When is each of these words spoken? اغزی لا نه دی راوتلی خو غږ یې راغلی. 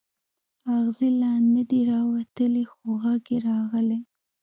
اغزی 0.73 1.09
لا 1.19 1.31
نه 1.53 1.63
دی 1.69 1.79
راوتلی 1.91 2.63
خو 2.71 2.85
غږ 3.01 3.23
یې 3.33 3.37
راغلی. 3.47 3.99